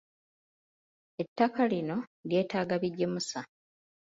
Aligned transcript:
Attaka 1.21 1.61
lino 1.71 1.97
lyetaaga 2.29 2.75
bigimusa. 2.81 3.39